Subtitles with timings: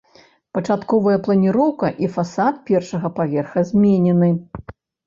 [0.57, 4.37] Пачатковая планіроўка і фасад першага паверха зменены.